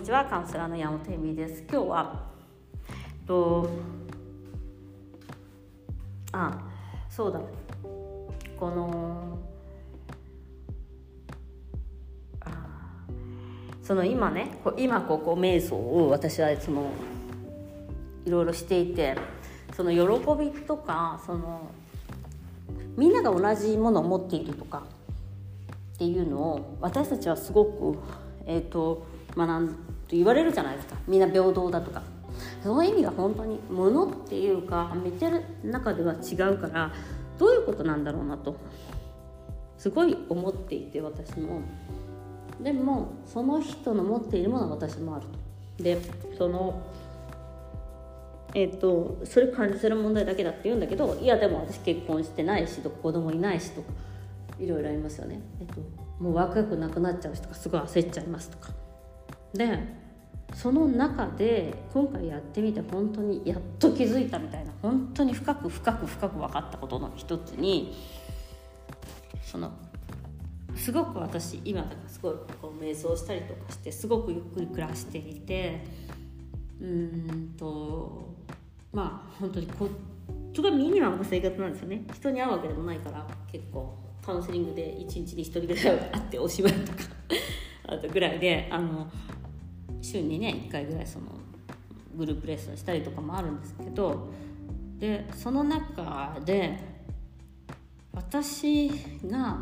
[0.00, 1.62] にちはカウンセラーの山本恵美です。
[1.70, 2.26] 今日は
[3.26, 3.68] と
[6.32, 6.58] あ
[7.10, 7.38] そうだ。
[8.58, 9.38] この
[13.82, 16.92] その今ね今ここ瞑想を私はその
[18.24, 19.18] いろいろしていて
[19.76, 19.98] その喜
[20.42, 21.70] びとかその
[22.96, 24.82] みんなが同じものを持っているとか
[25.94, 27.98] っていうのを私たちはすごく、
[28.46, 29.74] えーと、学んと
[30.10, 30.96] 言われるじゃないですか。
[31.06, 32.02] みんな平等だとか。
[32.62, 36.92] その意味が本当にものっていうか見てる中では違うから
[37.38, 38.56] どういうことなんだろうなと。
[39.78, 41.60] すごい思っていて私も。
[42.60, 45.26] でもその人の持っているものは私もある
[45.78, 45.82] と。
[45.82, 45.98] で
[46.36, 46.82] その
[48.54, 53.92] えっ、とそれ感じする問題だけだって言うんだけどいやでも私結婚してないしとか子供いないしとか
[54.58, 55.80] いろいろありますよね、えっ、と、
[56.22, 58.70] もう若くなくなっちゃうしとかすごい焦っちゃいますとか。
[59.54, 60.00] で
[60.54, 67.96] その中で今回やってみて本当にやっと気づいたみたいな本当に深く深く深く分かったことの一つに
[69.42, 69.72] その
[70.76, 75.84] すごく私今だからすごいこう瞑想したりとかしてすごくゆっくり暮らしていて
[76.80, 78.34] うんと
[78.92, 79.88] まあ本当にこ
[80.54, 82.02] すごいミニマムな生活なんですよね。
[82.12, 86.98] 人に会うわけでもないから結構カウンセリングで1日に1人ぐらい会っておしまいとか
[87.86, 89.10] あとぐらいであの
[90.02, 91.26] 週にね1回ぐらいその
[92.16, 94.28] グループレッスンしたりとかもあるんですけど
[94.98, 96.78] でその中で
[98.12, 98.90] 私
[99.26, 99.58] が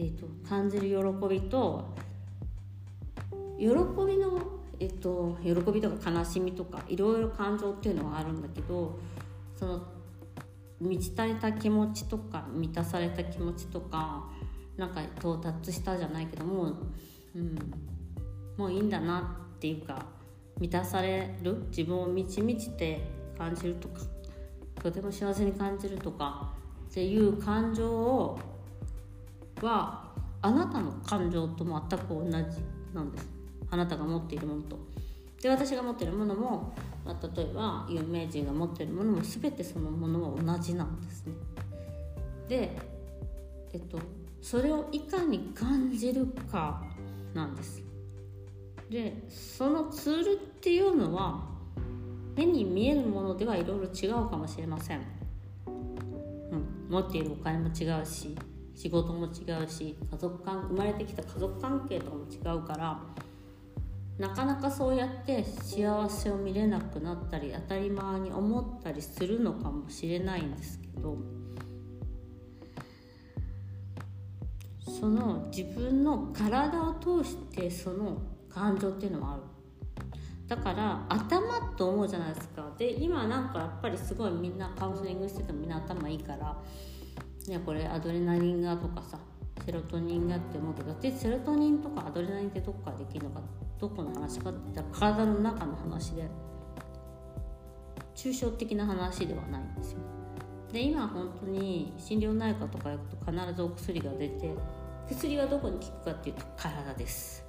[0.00, 1.92] えーと、感じる喜びと
[3.58, 4.40] 喜びの、
[4.78, 8.96] えーと、喜びとか悲しみとかいろいろ感情っていうのはあるんだけど
[9.56, 9.82] その
[10.80, 14.28] 満ち足りた気持ちとか満たされた気持ちとか
[14.76, 16.74] なんか到達したじゃないけども、
[17.34, 17.58] うん、
[18.58, 20.04] もういいんだなっていうか
[20.60, 23.00] 満たされる自分を満ち満ちて
[23.38, 24.02] 感じるとか
[24.82, 26.52] とても幸せに感じるとか
[26.90, 28.38] っていう感情を
[29.62, 30.12] は
[30.42, 32.78] あなたの感情と全く同じ。
[32.94, 33.28] なんです
[33.70, 34.78] あなたが持っているものと
[35.42, 36.74] で私が持っているものも、
[37.04, 41.32] まあ、例えば有名人が持っているものも全てそのものは同じなんですね。
[42.48, 42.76] で
[43.72, 43.98] えっと
[44.40, 46.82] それをいかに感じるか
[47.34, 47.82] なんです。
[48.90, 51.44] でそのツールっていうのは
[52.36, 55.02] 目に見えるものではいろいろ違うかもしれません、
[55.66, 55.70] う
[56.56, 58.36] ん、持っているお金も違うし
[58.74, 63.00] 仕事も違うし家族関生まれてきた家族関係とかも違うから
[64.18, 71.16] なかなかそうやって幸せを見れなくなったり当たり前に思ったりするのかもしれないんですけど
[75.00, 78.22] その自分の体を通してその
[78.58, 79.42] 感情っていうのはある。
[80.46, 82.64] だから頭と思うじゃないですか。
[82.78, 86.56] で今なんかやっぱりすごいみんなカウンセリングしててもみんな頭いいから。
[87.48, 89.18] ねこれアドレナリンがとかさ
[89.64, 90.94] セロトニンがって思うけど。
[90.94, 93.40] でセロトニンとかアドレナリンってどこからできるのか
[93.78, 96.28] どこの話かって言ったら体の中の話で。
[98.18, 100.00] 抽象的な話ではないんですよ。
[100.72, 104.54] で今本当に心療内科とか行くと必ずお薬が出て
[105.08, 107.46] 薬はどこに効くかっていうと体です。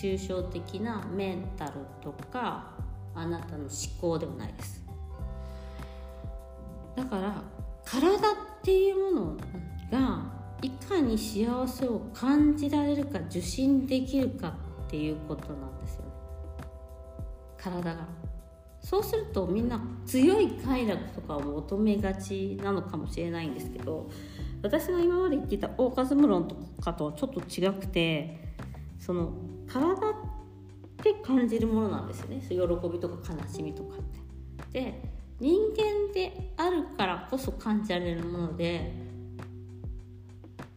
[0.00, 2.72] 抽象的なメンタルとか
[3.14, 4.82] あなたの思考ではないです。
[6.96, 7.42] だから
[7.84, 8.20] 体っ
[8.62, 9.36] ていうもの
[9.90, 10.22] が
[10.62, 14.54] いかに幸せを感じられるか受信できるか
[14.86, 16.10] っていうことなんですよね。
[17.58, 18.06] 体が。
[18.80, 24.08] そうするとみんな強い快楽とかを求めがちなのかもしれないんですけど
[24.62, 28.49] 私が今まで言っていたオーカズム論とかとはちょっと違くて
[29.00, 29.32] その
[29.66, 30.14] 体っ
[31.02, 32.40] て感じるものなんですよね。
[32.48, 34.20] 喜びとか悲しみとかって。
[34.72, 35.02] で
[35.40, 38.92] 人間であるからこそ感じられるもので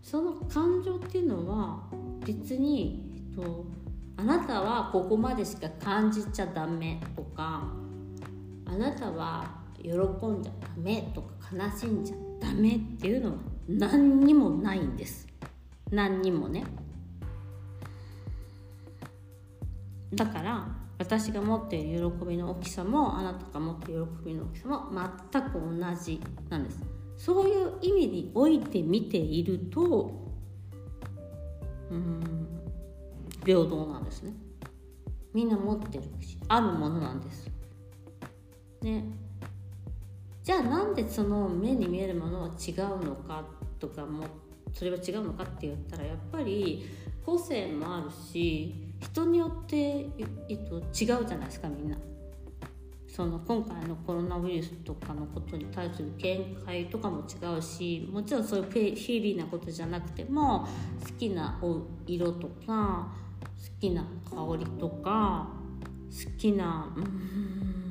[0.02, 1.84] その感情っていうのは
[2.26, 3.66] 別に、えっと、
[4.16, 7.68] あなたはここまでしか感じちゃダメとか
[8.66, 13.36] あなたは喜んじゃダメとか悲しんじゃダメっていうのは
[13.68, 15.28] 何にもないんです。
[15.92, 16.64] 何にもね。
[20.16, 20.68] だから
[20.98, 24.92] 私が持っている喜びの大きさもあなたが持っている喜びの大きさも
[25.32, 26.80] 全く同じなんです。
[27.18, 30.32] そういう意味において見ていると
[31.92, 32.48] うん
[33.46, 34.34] 平等なんですね。
[35.34, 37.50] みんな持ってるしあるものなんです。
[38.82, 39.04] ね。
[40.44, 43.46] じゃあなんでその目に見えるものは違うのか
[43.80, 44.26] とかも
[44.74, 46.86] それは違うのかって言ったらやっぱり
[47.26, 50.08] 個性もあるし人によって、
[50.50, 51.98] えっと、違うじゃないですかみんな。
[53.08, 60.68] その今回のコロナウイルスとかのことに対する見解とかも違うしもちろんそういうフィーリーなことじゃなくても
[61.00, 61.62] 好きな
[62.08, 63.14] 色とか
[63.46, 65.48] 好きな香りとか
[66.10, 67.00] 好きな、う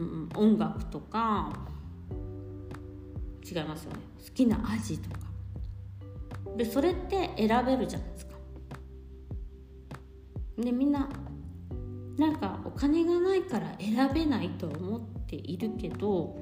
[0.03, 1.53] ん、音楽とか
[3.49, 3.99] 違いますよね。
[4.25, 5.17] 好きな味とか。
[6.57, 8.22] でそれって選べるじゃないですか
[10.63, 11.09] でみんな
[12.19, 16.37] なんかお金がないから選べないと思っているけど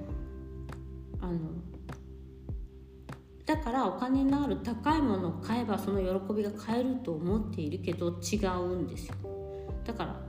[1.20, 1.38] あの
[3.46, 9.14] だからお金のある高いものを買えばその喜びが買えると思っているけど違うんですよ。
[9.84, 10.20] だから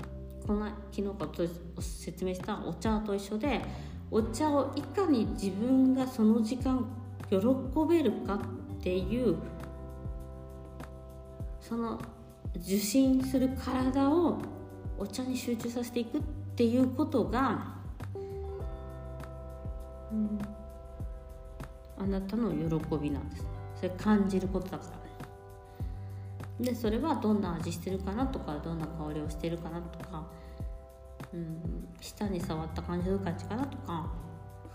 [0.47, 3.61] この昨日から説明したお茶と一緒で
[4.09, 6.85] お茶をいかに自分がその時間
[7.29, 7.37] 喜
[7.87, 8.39] べるかっ
[8.81, 9.37] ていう
[11.59, 12.01] その
[12.57, 14.37] 受信する体を
[14.97, 16.21] お茶に集中させていくっ
[16.55, 17.75] ていうことが、
[20.11, 20.39] うん、
[21.97, 23.45] あなたの喜びなんです。
[23.75, 25.01] それ感じることだからね。
[26.59, 30.23] でそれはどんな味してるかなとかどんな香りをしてるかなとか、
[31.33, 34.11] うん、舌に触った感じる感じかなとか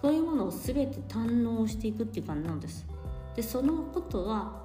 [0.03, 2.85] そういうものを全て堪能していくっていう感じなんです。
[3.37, 4.65] でそのことは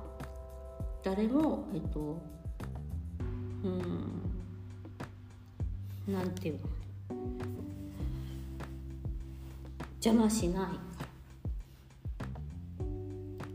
[1.04, 2.22] 誰もえっと
[3.64, 3.68] う
[6.12, 6.14] ん。
[6.14, 6.60] なんていうの。
[10.04, 10.92] 邪魔しない。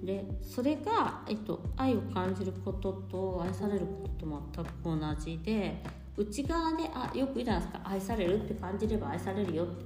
[0.06, 5.82] でそれが、えっと、愛を感じることと愛されることと全く同じで
[6.17, 7.81] 内側であよく言うじゃないですか。
[7.85, 9.85] 愛されるって感じれば愛されるよって。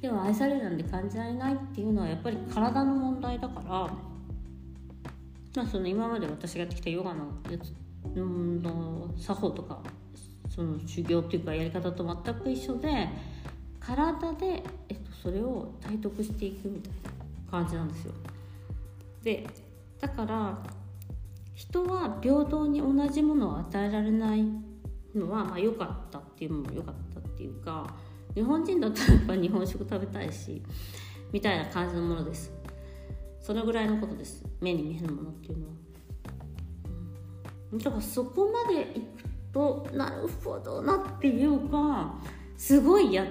[0.00, 3.90] でも愛されるなんて感じられないっていうのはやっぱり体の問題だから、ま
[5.62, 7.72] あ、その今まで私がやってきたヨガのやつ
[8.14, 9.82] うんの作法とか
[10.48, 13.08] その修行っていうかやり方と全く一緒で
[13.80, 18.12] 体で、えっと、それを体得していくみたいな感じなんですよ。
[19.22, 19.46] で
[20.00, 20.62] だから
[21.54, 24.44] 人は平等に同じものを与えられない
[25.14, 27.94] のは、まあ、良かったっていうのも良かったっていうか
[28.34, 30.62] 日本人だったらやっぱ日本食食べたいし
[31.32, 32.52] みたいな感じのものです。
[33.40, 34.44] そのぐらいのことです。
[34.60, 35.72] 目に見えるものっていうのは、
[37.74, 39.06] だからそこまでいく
[39.52, 42.14] となるほどなっていうか
[42.56, 43.26] すごいや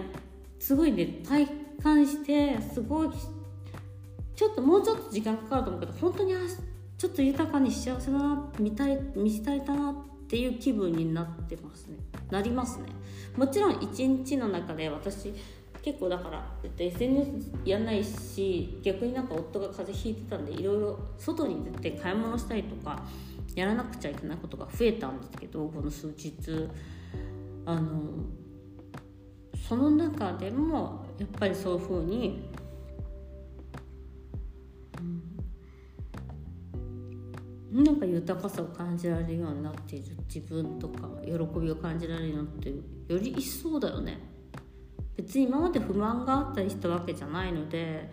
[0.59, 1.47] すごいね体
[1.81, 3.09] 感してすごい
[4.35, 6.33] ちょっともうちょっと時間かかると思うけど本当に
[6.97, 9.95] ちょっと豊かに幸せだな見たい見せたいたなっ
[10.27, 11.97] ていう気分になってますね。
[12.31, 12.85] なりますね。
[13.37, 15.33] もちろん一日の中で私
[15.85, 23.03] 結構だから、えっと、SNS やんないし逆になんか夫が風邪ひいてたんでいろいろ外に出て買い物したりとか
[23.53, 26.67] やらなくちゃいけないことが増えたんですけどこの数日。
[27.67, 28.01] あの
[29.67, 32.47] その中でもやっぱりそういうふうに、
[37.71, 40.15] うん、なんか豊かさを感じられるようになっている。
[40.27, 42.69] 自分とか喜びを感じられるようになって
[43.13, 44.34] より一層だよね。
[45.17, 48.09] 別に今まで不満があったりしたわけじゃないので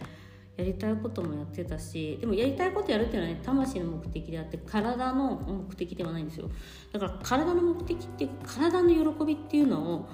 [0.57, 6.51] やりたいこともやってたしでもやりたいことやるっていうのはね魂の目的であって体の目的ではないんですよ。
[6.93, 10.09] だから体の目的っていうか体の喜びっていうのを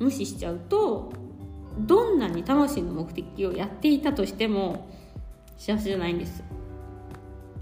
[0.00, 1.12] 無視しちゃうと
[1.78, 4.88] どんなに魂の目的をやっていたとしても
[5.56, 6.42] 幸せじゃないんです。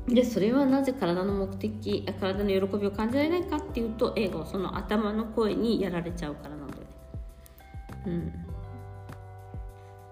[0.09, 6.77] でそれはなぜ体の目的体の喜びを感じられないかっていうと英語その頭の声にやられちゃうからなので
[8.07, 8.50] うん。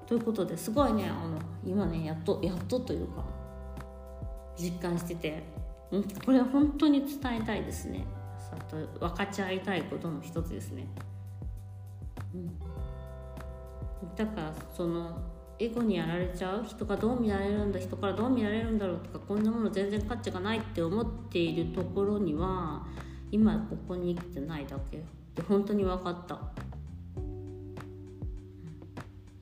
[0.08, 3.22] ということですごいねあの今ねやっとやっとというか
[4.58, 5.42] 実感してて、
[5.98, 8.04] ん、これは本当に伝えたいですね。
[8.38, 10.86] さと分かち合いたいことの一つですね、
[12.34, 12.58] うん、
[14.16, 15.20] だからその
[15.58, 22.86] エゴにやられちゃう人がどう見られるんだ人からどう見られるんだろうとかこんなもの全然価値がないって思っているところには
[23.30, 25.04] 今ここに生きてないだけ。
[25.34, 26.38] で本当に分かった。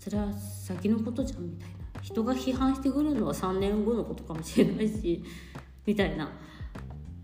[0.07, 2.01] それは先のことじゃんみたいな。
[2.01, 5.21] 人が批判してくるのは3年後のことかもしれないし
[5.85, 6.31] みたいな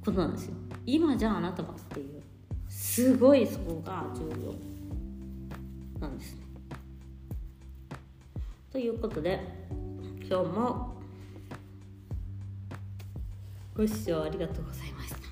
[0.05, 0.55] ことなんですよ。
[0.85, 2.21] 今じゃあなたはっていう
[2.69, 6.43] すごいそこが重要なんですね。
[8.73, 9.39] ということで
[10.29, 10.97] 今日も
[13.77, 15.32] ご視聴ありがとうございます